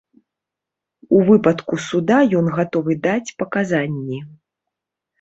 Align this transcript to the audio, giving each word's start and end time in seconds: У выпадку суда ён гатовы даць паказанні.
У 1.17 1.19
выпадку 1.27 1.79
суда 1.89 2.19
ён 2.41 2.51
гатовы 2.57 2.99
даць 3.07 3.33
паказанні. 3.45 4.19